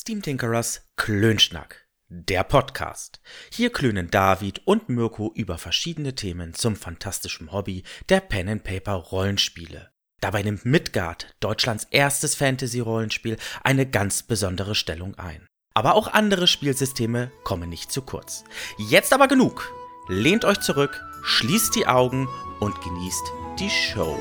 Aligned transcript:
Steam 0.00 0.22
Tinkerers 0.22 0.88
Klönschnack, 0.96 1.86
der 2.08 2.42
Podcast. 2.42 3.20
Hier 3.52 3.70
klönen 3.70 4.10
David 4.10 4.62
und 4.66 4.88
Mirko 4.88 5.30
über 5.34 5.58
verschiedene 5.58 6.14
Themen 6.14 6.54
zum 6.54 6.74
fantastischen 6.74 7.52
Hobby 7.52 7.82
der 8.08 8.20
Pen 8.20 8.48
and 8.48 8.64
Paper 8.64 8.94
Rollenspiele. 8.94 9.90
Dabei 10.22 10.42
nimmt 10.42 10.64
Midgard, 10.64 11.36
Deutschlands 11.40 11.86
erstes 11.90 12.34
Fantasy-Rollenspiel, 12.34 13.36
eine 13.62 13.84
ganz 13.84 14.22
besondere 14.22 14.74
Stellung 14.74 15.16
ein. 15.16 15.46
Aber 15.74 15.96
auch 15.96 16.08
andere 16.08 16.46
Spielsysteme 16.46 17.30
kommen 17.44 17.68
nicht 17.68 17.92
zu 17.92 18.00
kurz. 18.00 18.44
Jetzt 18.78 19.12
aber 19.12 19.28
genug. 19.28 19.70
Lehnt 20.08 20.46
euch 20.46 20.60
zurück, 20.60 20.98
schließt 21.24 21.74
die 21.74 21.86
Augen 21.86 22.26
und 22.60 22.80
genießt 22.80 23.32
die 23.58 23.68
Show. 23.68 24.18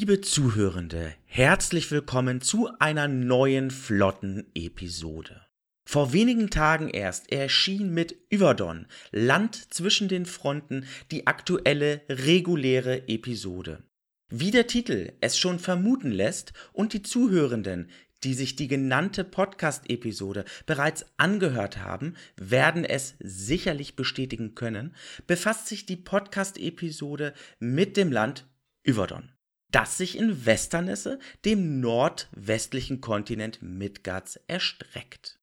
Liebe 0.00 0.20
Zuhörende, 0.20 1.12
herzlich 1.24 1.90
willkommen 1.90 2.40
zu 2.40 2.70
einer 2.78 3.08
neuen 3.08 3.72
flotten 3.72 4.46
Episode. 4.54 5.44
Vor 5.84 6.12
wenigen 6.12 6.50
Tagen 6.50 6.88
erst 6.88 7.32
erschien 7.32 7.92
mit 7.92 8.16
Yverdon, 8.32 8.86
Land 9.10 9.74
zwischen 9.74 10.06
den 10.06 10.24
Fronten, 10.24 10.86
die 11.10 11.26
aktuelle 11.26 12.02
reguläre 12.08 13.08
Episode. 13.08 13.82
Wie 14.28 14.52
der 14.52 14.68
Titel 14.68 15.14
es 15.20 15.36
schon 15.36 15.58
vermuten 15.58 16.12
lässt 16.12 16.52
und 16.72 16.92
die 16.92 17.02
Zuhörenden, 17.02 17.90
die 18.22 18.34
sich 18.34 18.54
die 18.54 18.68
genannte 18.68 19.24
Podcast-Episode 19.24 20.44
bereits 20.64 21.06
angehört 21.16 21.78
haben, 21.78 22.14
werden 22.36 22.84
es 22.84 23.16
sicherlich 23.18 23.96
bestätigen 23.96 24.54
können, 24.54 24.94
befasst 25.26 25.66
sich 25.66 25.86
die 25.86 25.96
Podcast-Episode 25.96 27.34
mit 27.58 27.96
dem 27.96 28.12
Land 28.12 28.46
Yverdon 28.88 29.32
das 29.70 29.98
sich 29.98 30.16
in 30.16 30.46
Westernesse, 30.46 31.18
dem 31.44 31.80
nordwestlichen 31.80 33.00
Kontinent 33.00 33.62
Midgards, 33.62 34.36
erstreckt. 34.46 35.38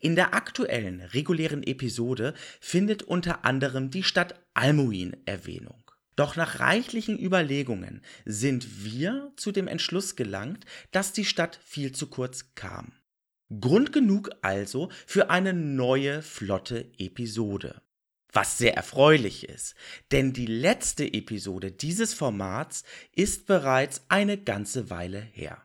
In 0.00 0.14
der 0.14 0.34
aktuellen 0.34 1.00
regulären 1.00 1.62
Episode 1.64 2.34
findet 2.60 3.02
unter 3.02 3.44
anderem 3.44 3.90
die 3.90 4.04
Stadt 4.04 4.40
Almuin 4.54 5.16
Erwähnung. 5.24 5.82
Doch 6.14 6.36
nach 6.36 6.60
reichlichen 6.60 7.18
Überlegungen 7.18 8.02
sind 8.24 8.84
wir 8.84 9.32
zu 9.36 9.52
dem 9.52 9.68
Entschluss 9.68 10.16
gelangt, 10.16 10.64
dass 10.90 11.12
die 11.12 11.24
Stadt 11.24 11.60
viel 11.64 11.92
zu 11.92 12.08
kurz 12.08 12.54
kam. 12.54 12.92
Grund 13.60 13.92
genug 13.92 14.30
also 14.42 14.90
für 15.06 15.30
eine 15.30 15.52
neue 15.52 16.22
flotte 16.22 16.90
Episode. 16.98 17.80
Was 18.32 18.58
sehr 18.58 18.74
erfreulich 18.74 19.48
ist, 19.48 19.74
denn 20.12 20.32
die 20.32 20.46
letzte 20.46 21.12
Episode 21.12 21.72
dieses 21.72 22.12
Formats 22.12 22.84
ist 23.14 23.46
bereits 23.46 24.02
eine 24.08 24.36
ganze 24.36 24.90
Weile 24.90 25.20
her. 25.20 25.62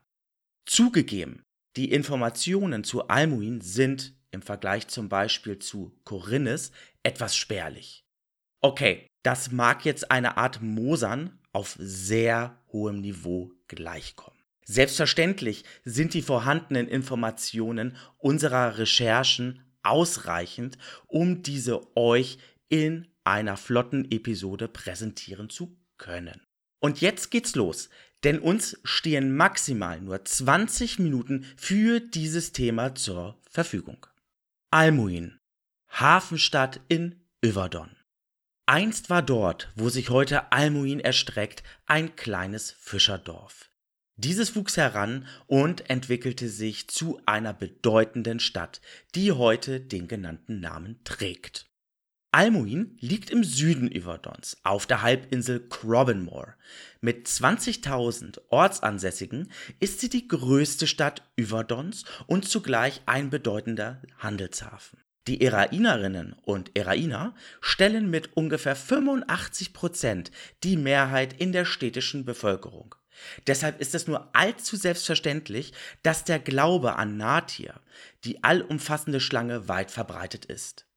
Zugegeben, 0.65 1.43
die 1.75 1.91
Informationen 1.91 2.83
zu 2.83 3.07
Almuin 3.07 3.59
sind 3.59 4.15
im 4.31 4.41
Vergleich 4.41 4.87
zum 4.87 5.09
Beispiel 5.09 5.59
zu 5.59 5.91
Korinnes 6.05 6.71
etwas 7.03 7.35
spärlich. 7.35 8.05
Okay, 8.61 9.07
das 9.23 9.51
mag 9.51 9.83
jetzt 9.83 10.09
eine 10.09 10.37
Art 10.37 10.61
Mosern 10.61 11.39
auf 11.51 11.75
sehr 11.77 12.61
hohem 12.71 13.01
Niveau 13.01 13.51
gleichkommen. 13.67 14.39
Selbstverständlich 14.65 15.65
sind 15.83 16.13
die 16.13 16.21
vorhandenen 16.21 16.87
Informationen 16.87 17.97
unserer 18.17 18.77
Recherchen 18.77 19.61
ausreichend, 19.83 20.77
um 21.07 21.43
diese 21.43 21.95
euch 21.97 22.37
in 22.69 23.07
einer 23.23 23.57
flotten 23.57 24.09
Episode 24.11 24.67
präsentieren 24.67 25.49
zu 25.49 25.77
können. 25.97 26.41
Und 26.79 27.01
jetzt 27.01 27.31
geht's 27.31 27.55
los, 27.55 27.89
denn 28.23 28.39
uns 28.39 28.77
stehen 28.83 29.35
maximal 29.35 30.01
nur 30.01 30.23
20 30.23 30.99
Minuten 30.99 31.45
für 31.55 31.99
dieses 31.99 32.51
Thema 32.51 32.95
zur 32.95 33.39
Verfügung. 33.49 34.05
Almuin, 34.71 35.39
Hafenstadt 35.89 36.81
in 36.87 37.23
Yverdon. 37.45 37.95
Einst 38.65 39.09
war 39.09 39.21
dort, 39.21 39.71
wo 39.75 39.89
sich 39.89 40.09
heute 40.09 40.51
Almuin 40.51 40.99
erstreckt, 40.99 41.63
ein 41.85 42.15
kleines 42.15 42.71
Fischerdorf. 42.71 43.69
Dieses 44.15 44.55
wuchs 44.55 44.77
heran 44.77 45.27
und 45.47 45.89
entwickelte 45.89 46.47
sich 46.47 46.87
zu 46.87 47.19
einer 47.25 47.53
bedeutenden 47.53 48.39
Stadt, 48.39 48.79
die 49.15 49.31
heute 49.31 49.81
den 49.81 50.07
genannten 50.07 50.59
Namen 50.59 51.03
trägt. 51.03 51.72
Almuin 52.33 52.97
liegt 52.99 53.29
im 53.29 53.43
Süden 53.43 53.91
Yverdons 53.95 54.57
auf 54.63 54.87
der 54.87 55.03
Halbinsel 55.03 55.67
Crobbenmore. 55.69 56.55
Mit 56.99 57.27
20.000 57.27 58.39
Ortsansässigen 58.49 59.51
ist 59.79 59.99
sie 59.99 60.09
die 60.09 60.27
größte 60.27 60.87
Stadt 60.87 61.21
Yverdons 61.39 62.05
und 62.25 62.49
zugleich 62.49 63.01
ein 63.05 63.29
bedeutender 63.29 64.01
Handelshafen. 64.17 64.97
Die 65.27 65.41
Erainerinnen 65.41 66.35
und 66.41 66.75
Erainer 66.75 67.35
stellen 67.61 68.09
mit 68.09 68.35
ungefähr 68.35 68.75
85 68.75 69.71
Prozent 69.71 70.31
die 70.63 70.75
Mehrheit 70.75 71.39
in 71.39 71.51
der 71.51 71.65
städtischen 71.65 72.25
Bevölkerung. 72.25 72.95
Deshalb 73.45 73.79
ist 73.79 73.93
es 73.93 74.07
nur 74.07 74.35
allzu 74.35 74.75
selbstverständlich, 74.75 75.71
dass 76.01 76.23
der 76.23 76.39
Glaube 76.39 76.95
an 76.95 77.15
Natir, 77.15 77.79
die 78.23 78.43
allumfassende 78.43 79.19
Schlange, 79.19 79.67
weit 79.67 79.91
verbreitet 79.91 80.45
ist. 80.45 80.87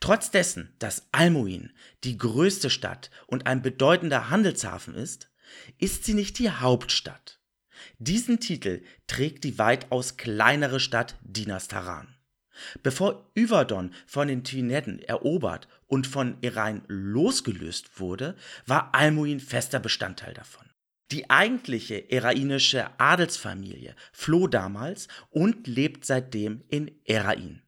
Trotz 0.00 0.30
dessen, 0.30 0.74
dass 0.78 1.06
Almuin 1.12 1.72
die 2.04 2.16
größte 2.16 2.70
Stadt 2.70 3.10
und 3.26 3.46
ein 3.46 3.62
bedeutender 3.62 4.30
Handelshafen 4.30 4.94
ist, 4.94 5.30
ist 5.78 6.04
sie 6.04 6.14
nicht 6.14 6.38
die 6.38 6.50
Hauptstadt. 6.50 7.40
Diesen 7.98 8.40
Titel 8.40 8.82
trägt 9.06 9.44
die 9.44 9.58
weitaus 9.58 10.16
kleinere 10.16 10.80
Stadt 10.80 11.16
Dinastaran. 11.22 12.16
Bevor 12.82 13.30
Yverdon 13.36 13.92
von 14.06 14.28
den 14.28 14.44
Twinedden 14.44 15.00
erobert 15.00 15.66
und 15.86 16.06
von 16.06 16.38
Irein 16.40 16.82
losgelöst 16.86 17.98
wurde, 17.98 18.36
war 18.66 18.94
Almuin 18.94 19.40
fester 19.40 19.80
Bestandteil 19.80 20.34
davon. 20.34 20.64
Die 21.10 21.28
eigentliche 21.30 22.10
erainische 22.10 22.88
Adelsfamilie 22.98 23.94
floh 24.12 24.46
damals 24.46 25.08
und 25.30 25.66
lebt 25.66 26.04
seitdem 26.04 26.62
in 26.68 26.90
Erain. 27.04 27.63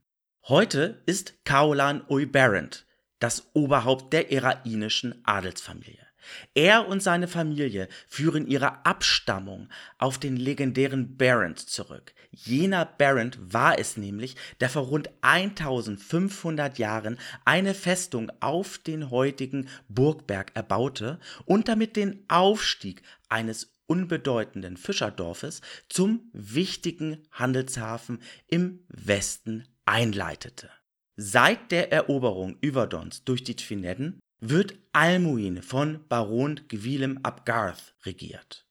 Heute 0.48 1.02
ist 1.06 1.44
Kaulan 1.44 2.04
Uyberent 2.08 2.86
das 3.18 3.50
Oberhaupt 3.52 4.12
der 4.12 4.30
erainischen 4.30 5.20
Adelsfamilie. 5.24 6.06
Er 6.54 6.86
und 6.86 7.02
seine 7.02 7.26
Familie 7.26 7.88
führen 8.06 8.46
ihre 8.46 8.86
Abstammung 8.86 9.68
auf 9.98 10.18
den 10.18 10.36
legendären 10.36 11.16
Barent 11.16 11.58
zurück. 11.58 12.14
Jener 12.30 12.84
Barent 12.84 13.38
war 13.40 13.80
es 13.80 13.96
nämlich, 13.96 14.36
der 14.60 14.70
vor 14.70 14.84
rund 14.84 15.10
1500 15.22 16.78
Jahren 16.78 17.18
eine 17.44 17.74
Festung 17.74 18.30
auf 18.38 18.78
den 18.78 19.10
heutigen 19.10 19.68
Burgberg 19.88 20.52
erbaute 20.54 21.18
und 21.44 21.66
damit 21.66 21.96
den 21.96 22.24
Aufstieg 22.28 23.02
eines 23.28 23.74
unbedeutenden 23.88 24.76
Fischerdorfes 24.76 25.60
zum 25.88 26.30
wichtigen 26.32 27.26
Handelshafen 27.32 28.22
im 28.46 28.84
Westen 28.86 29.66
einleitete. 29.86 30.70
Seit 31.16 31.72
der 31.72 31.92
Eroberung 31.92 32.58
Yverdons 32.62 33.24
durch 33.24 33.42
die 33.42 33.56
Twinedden 33.56 34.20
wird 34.40 34.74
Almuin 34.92 35.62
von 35.62 36.06
Baron 36.08 36.60
Gwilym 36.68 37.20
ab 37.22 37.46
Garth 37.46 37.94
regiert. 38.04 38.66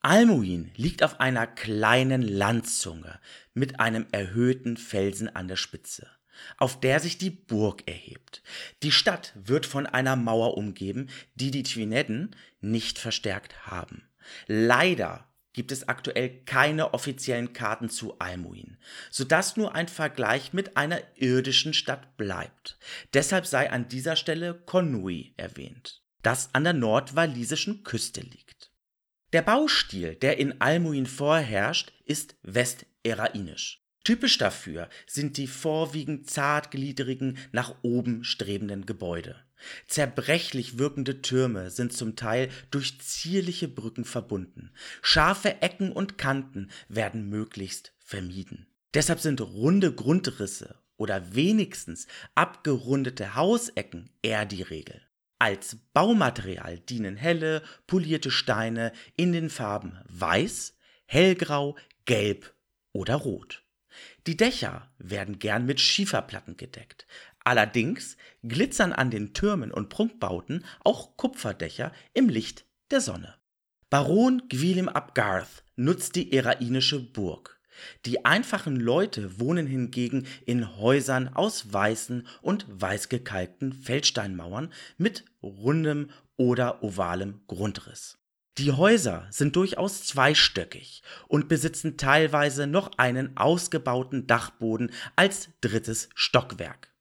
Almuin 0.00 0.70
liegt 0.76 1.02
auf 1.02 1.18
einer 1.18 1.46
kleinen 1.48 2.22
Landzunge 2.22 3.18
mit 3.52 3.80
einem 3.80 4.06
erhöhten 4.12 4.76
Felsen 4.76 5.28
an 5.34 5.48
der 5.48 5.56
Spitze, 5.56 6.06
auf 6.56 6.78
der 6.78 7.00
sich 7.00 7.18
die 7.18 7.30
Burg 7.30 7.82
erhebt. 7.88 8.44
Die 8.84 8.92
Stadt 8.92 9.32
wird 9.34 9.66
von 9.66 9.86
einer 9.86 10.14
Mauer 10.14 10.56
umgeben, 10.56 11.08
die 11.34 11.50
die 11.50 11.64
Twinedden 11.64 12.36
nicht 12.60 13.00
verstärkt 13.00 13.66
haben. 13.66 14.08
Leider 14.46 15.27
gibt 15.58 15.72
es 15.72 15.88
aktuell 15.88 16.44
keine 16.44 16.94
offiziellen 16.94 17.52
Karten 17.52 17.90
zu 17.90 18.16
Almuin, 18.20 18.76
sodass 19.10 19.56
nur 19.56 19.74
ein 19.74 19.88
Vergleich 19.88 20.52
mit 20.52 20.76
einer 20.76 21.00
irdischen 21.16 21.74
Stadt 21.74 22.16
bleibt. 22.16 22.78
Deshalb 23.12 23.44
sei 23.44 23.68
an 23.68 23.88
dieser 23.88 24.14
Stelle 24.14 24.54
Konui 24.54 25.34
erwähnt, 25.36 26.04
das 26.22 26.54
an 26.54 26.62
der 26.62 26.74
nordwalisischen 26.74 27.82
Küste 27.82 28.20
liegt. 28.20 28.70
Der 29.32 29.42
Baustil, 29.42 30.14
der 30.14 30.38
in 30.38 30.60
Almuin 30.60 31.06
vorherrscht, 31.06 31.92
ist 32.04 32.36
westerainisch. 32.42 33.84
Typisch 34.04 34.38
dafür 34.38 34.88
sind 35.08 35.38
die 35.38 35.48
vorwiegend 35.48 36.30
zartgliedrigen, 36.30 37.36
nach 37.50 37.74
oben 37.82 38.22
strebenden 38.22 38.86
Gebäude. 38.86 39.44
Zerbrechlich 39.86 40.78
wirkende 40.78 41.22
Türme 41.22 41.70
sind 41.70 41.92
zum 41.92 42.16
Teil 42.16 42.48
durch 42.70 43.00
zierliche 43.00 43.68
Brücken 43.68 44.04
verbunden. 44.04 44.70
Scharfe 45.02 45.62
Ecken 45.62 45.92
und 45.92 46.18
Kanten 46.18 46.70
werden 46.88 47.28
möglichst 47.28 47.92
vermieden. 47.98 48.66
Deshalb 48.94 49.20
sind 49.20 49.40
runde 49.40 49.92
Grundrisse 49.92 50.76
oder 50.96 51.34
wenigstens 51.34 52.06
abgerundete 52.34 53.34
Hausecken 53.34 54.10
eher 54.22 54.46
die 54.46 54.62
Regel. 54.62 55.02
Als 55.38 55.76
Baumaterial 55.92 56.80
dienen 56.80 57.16
helle, 57.16 57.62
polierte 57.86 58.30
Steine 58.30 58.92
in 59.16 59.32
den 59.32 59.50
Farben 59.50 59.98
weiß, 60.08 60.74
hellgrau, 61.06 61.76
gelb 62.06 62.54
oder 62.92 63.14
rot. 63.14 63.62
Die 64.26 64.36
Dächer 64.36 64.90
werden 64.98 65.38
gern 65.38 65.64
mit 65.64 65.80
Schieferplatten 65.80 66.56
gedeckt. 66.56 67.06
Allerdings 67.48 68.18
glitzern 68.42 68.92
an 68.92 69.10
den 69.10 69.32
Türmen 69.32 69.72
und 69.72 69.88
Prunkbauten 69.88 70.66
auch 70.84 71.16
Kupferdächer 71.16 71.92
im 72.12 72.28
Licht 72.28 72.66
der 72.90 73.00
Sonne. 73.00 73.36
Baron 73.88 74.42
Gwilym 74.50 74.90
ap 74.90 75.14
Garth 75.14 75.64
nutzt 75.74 76.16
die 76.16 76.30
erainische 76.30 77.00
Burg. 77.00 77.58
Die 78.04 78.26
einfachen 78.26 78.76
Leute 78.76 79.40
wohnen 79.40 79.66
hingegen 79.66 80.26
in 80.44 80.76
Häusern 80.76 81.28
aus 81.28 81.72
weißen 81.72 82.26
und 82.42 82.66
weißgekalkten 82.68 83.72
Feldsteinmauern 83.72 84.70
mit 84.98 85.24
rundem 85.42 86.10
oder 86.36 86.84
ovalem 86.84 87.40
Grundriss. 87.46 88.18
Die 88.58 88.72
Häuser 88.72 89.26
sind 89.30 89.56
durchaus 89.56 90.04
zweistöckig 90.04 91.02
und 91.28 91.48
besitzen 91.48 91.96
teilweise 91.96 92.66
noch 92.66 92.90
einen 92.98 93.38
ausgebauten 93.38 94.26
Dachboden 94.26 94.92
als 95.16 95.48
drittes 95.62 96.10
Stockwerk. 96.14 96.92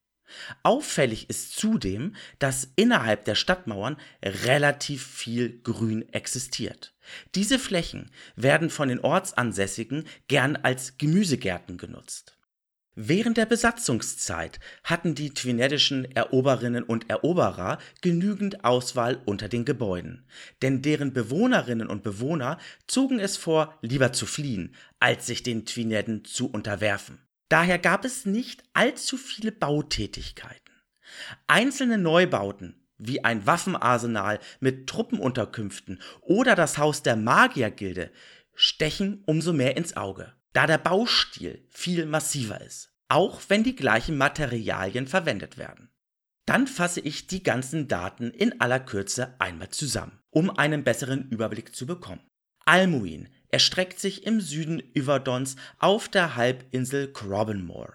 Auffällig 0.63 1.29
ist 1.29 1.55
zudem, 1.57 2.15
dass 2.39 2.69
innerhalb 2.75 3.25
der 3.25 3.35
Stadtmauern 3.35 3.97
relativ 4.23 5.05
viel 5.05 5.61
Grün 5.61 6.07
existiert. 6.13 6.93
Diese 7.35 7.59
Flächen 7.59 8.11
werden 8.35 8.69
von 8.69 8.89
den 8.89 8.99
Ortsansässigen 8.99 10.05
gern 10.27 10.55
als 10.55 10.97
Gemüsegärten 10.97 11.77
genutzt. 11.77 12.37
Während 12.99 13.37
der 13.37 13.45
Besatzungszeit 13.45 14.59
hatten 14.83 15.13
die 15.13 15.29
twineddischen 15.29 16.05
Eroberinnen 16.15 16.83
und 16.83 17.07
Eroberer 17.11 17.77
genügend 18.01 18.65
Auswahl 18.65 19.21
unter 19.23 19.47
den 19.47 19.65
Gebäuden, 19.65 20.25
denn 20.63 20.81
deren 20.81 21.13
Bewohnerinnen 21.13 21.89
und 21.89 22.01
Bewohner 22.01 22.57
zogen 22.87 23.19
es 23.19 23.37
vor, 23.37 23.77
lieber 23.81 24.13
zu 24.13 24.25
fliehen, 24.25 24.73
als 24.99 25.27
sich 25.27 25.43
den 25.43 25.63
Twinedden 25.63 26.25
zu 26.25 26.49
unterwerfen. 26.49 27.19
Daher 27.49 27.79
gab 27.79 28.03
es 28.03 28.25
nicht 28.25 28.63
allzu 28.73 29.17
viele 29.17 29.51
Bautätigkeiten. 29.51 30.73
Einzelne 31.47 31.97
Neubauten, 31.97 32.87
wie 32.97 33.23
ein 33.23 33.45
Waffenarsenal 33.45 34.39
mit 34.59 34.87
Truppenunterkünften 34.87 36.01
oder 36.21 36.55
das 36.55 36.77
Haus 36.77 37.03
der 37.03 37.15
Magiergilde, 37.15 38.11
stechen 38.53 39.23
umso 39.25 39.53
mehr 39.53 39.77
ins 39.77 39.95
Auge, 39.95 40.33
da 40.53 40.67
der 40.67 40.79
Baustil 40.79 41.65
viel 41.69 42.05
massiver 42.05 42.59
ist, 42.61 42.91
auch 43.07 43.41
wenn 43.47 43.63
die 43.63 43.75
gleichen 43.75 44.17
Materialien 44.17 45.07
verwendet 45.07 45.57
werden. 45.57 45.89
Dann 46.45 46.65
fasse 46.65 47.01
ich 47.01 47.27
die 47.27 47.43
ganzen 47.43 47.87
Daten 47.87 48.31
in 48.31 48.59
aller 48.61 48.79
Kürze 48.79 49.35
einmal 49.39 49.69
zusammen, 49.69 50.19
um 50.31 50.49
einen 50.49 50.83
besseren 50.83 51.29
Überblick 51.29 51.75
zu 51.75 51.85
bekommen. 51.85 52.21
Almuin 52.65 53.29
erstreckt 53.49 53.99
sich 53.99 54.25
im 54.25 54.41
Süden 54.41 54.81
Yverdons 54.95 55.55
auf 55.79 56.09
der 56.09 56.35
Halbinsel 56.35 57.11
Crobbenmore. 57.11 57.93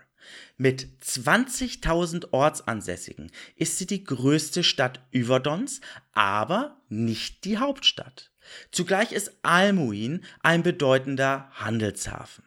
Mit 0.57 0.87
20.000 1.03 2.33
Ortsansässigen 2.33 3.31
ist 3.57 3.79
sie 3.79 3.87
die 3.87 4.05
größte 4.05 4.63
Stadt 4.63 5.01
Yverdons, 5.13 5.81
aber 6.13 6.81
nicht 6.89 7.45
die 7.45 7.59
Hauptstadt. 7.59 8.31
Zugleich 8.71 9.13
ist 9.13 9.33
Almuin 9.43 10.25
ein 10.43 10.63
bedeutender 10.63 11.51
Handelshafen. 11.53 12.45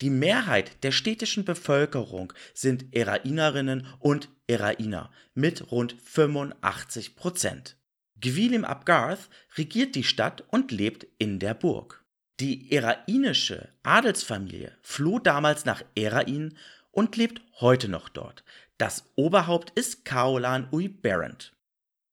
Die 0.00 0.10
Mehrheit 0.10 0.82
der 0.82 0.92
städtischen 0.92 1.44
Bevölkerung 1.44 2.32
sind 2.52 2.94
Erainerinnen 2.94 3.86
und 4.00 4.28
Erainer 4.46 5.10
mit 5.34 5.70
rund 5.70 5.96
85 6.02 7.16
Prozent. 7.16 7.76
Gwilym 8.20 8.64
ap 8.64 8.86
Garth 8.86 9.30
regiert 9.56 9.94
die 9.94 10.04
Stadt 10.04 10.44
und 10.48 10.72
lebt 10.72 11.06
in 11.18 11.38
der 11.38 11.54
Burg. 11.54 12.03
Die 12.40 12.72
erainische 12.72 13.68
Adelsfamilie 13.84 14.72
floh 14.82 15.20
damals 15.20 15.64
nach 15.64 15.84
Erain 15.94 16.56
und 16.90 17.16
lebt 17.16 17.40
heute 17.60 17.88
noch 17.88 18.08
dort. 18.08 18.42
Das 18.76 19.12
Oberhaupt 19.14 19.70
ist 19.78 20.04
Kaolan 20.04 20.68
Ui 20.72 20.88
Barent. 20.88 21.52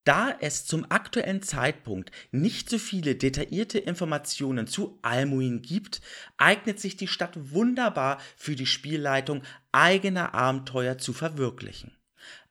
Da 0.04 0.36
es 0.40 0.66
zum 0.66 0.90
aktuellen 0.90 1.42
Zeitpunkt 1.42 2.12
nicht 2.32 2.70
so 2.70 2.78
viele 2.78 3.16
detaillierte 3.16 3.80
Informationen 3.80 4.68
zu 4.68 5.00
Almuin 5.02 5.62
gibt, 5.62 6.02
eignet 6.38 6.80
sich 6.80 6.98
die 6.98 7.08
Stadt 7.08 7.34
wunderbar 7.52 8.20
für 8.36 8.56
die 8.56 8.66
Spielleitung 8.66 9.42
eigener 9.72 10.36
Abenteuer 10.36 10.98
zu 10.98 11.14
verwirklichen. 11.14 11.98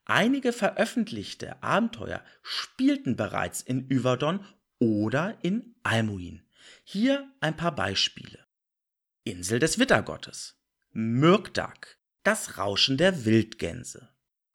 Einige 0.04 0.52
veröffentlichte 0.52 1.62
Abenteuer 1.62 2.24
spielten 2.42 3.14
bereits 3.14 3.62
in 3.62 3.88
Yverdon 3.88 4.44
oder 4.80 5.38
in 5.42 5.76
Almuin. 5.84 6.42
Hier 6.92 7.30
ein 7.38 7.56
paar 7.56 7.72
Beispiele. 7.76 8.40
Insel 9.22 9.60
des 9.60 9.78
Wittergottes. 9.78 10.56
Myrkdag. 10.90 11.98
Das 12.24 12.58
Rauschen 12.58 12.96
der 12.96 13.24
Wildgänse. 13.24 14.08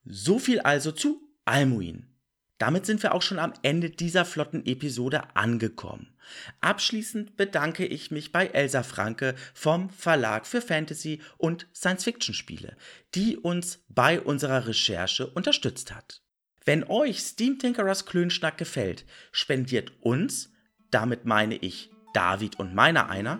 So 0.04 0.38
viel 0.38 0.60
also 0.60 0.92
zu 0.92 1.26
Almuin. 1.46 2.14
Damit 2.58 2.84
sind 2.84 3.02
wir 3.02 3.14
auch 3.14 3.22
schon 3.22 3.38
am 3.38 3.54
Ende 3.62 3.88
dieser 3.88 4.26
flotten 4.26 4.66
Episode 4.66 5.34
angekommen. 5.34 6.14
Abschließend 6.60 7.38
bedanke 7.38 7.86
ich 7.86 8.10
mich 8.10 8.32
bei 8.32 8.48
Elsa 8.48 8.82
Franke 8.82 9.34
vom 9.54 9.88
Verlag 9.88 10.46
für 10.46 10.60
Fantasy 10.60 11.22
und 11.38 11.66
Science-Fiction-Spiele, 11.74 12.76
die 13.14 13.38
uns 13.38 13.82
bei 13.88 14.20
unserer 14.20 14.66
Recherche 14.66 15.26
unterstützt 15.26 15.94
hat. 15.94 16.20
Wenn 16.66 16.84
euch 16.84 17.22
Steam 17.22 17.58
Tinkerers 17.58 18.04
Klönschnack 18.04 18.58
gefällt, 18.58 19.06
spendiert 19.32 19.90
uns, 20.02 20.52
damit 20.90 21.24
meine 21.24 21.56
ich 21.56 21.95
David 22.16 22.58
und 22.58 22.74
meiner 22.74 23.10
einer, 23.10 23.38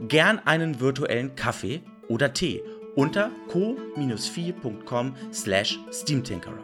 gern 0.00 0.38
einen 0.38 0.80
virtuellen 0.80 1.34
Kaffee 1.34 1.80
oder 2.08 2.34
Tee 2.34 2.62
unter 2.94 3.30
co-fi.com 3.48 5.14
slash 5.32 5.78
steamtinkerer. 5.90 6.58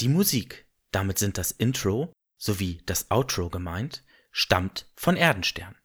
Die 0.00 0.08
Musik, 0.08 0.66
damit 0.92 1.18
sind 1.18 1.36
das 1.36 1.50
Intro 1.50 2.12
sowie 2.38 2.80
das 2.86 3.10
Outro 3.10 3.50
gemeint, 3.50 4.02
stammt 4.32 4.90
von 4.96 5.16
Erdenstern. 5.16 5.76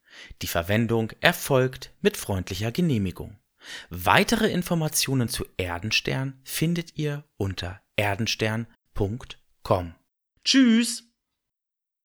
Die 0.41 0.47
Verwendung 0.47 1.11
erfolgt 1.19 1.93
mit 2.01 2.15
freundlicher 2.15 2.71
Genehmigung. 2.71 3.37
Weitere 3.89 4.49
Informationen 4.49 5.27
zu 5.27 5.45
Erdenstern 5.57 6.39
findet 6.43 6.97
ihr 6.97 7.25
unter 7.35 7.81
erdenstern.com. 7.97 9.95
Tschüss! 10.45 11.03